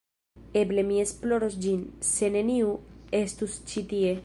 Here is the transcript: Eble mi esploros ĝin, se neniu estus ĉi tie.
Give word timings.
Eble 0.61 0.85
mi 0.87 0.97
esploros 1.01 1.57
ĝin, 1.65 1.83
se 2.13 2.31
neniu 2.37 2.73
estus 3.23 3.63
ĉi 3.73 3.89
tie. 3.93 4.19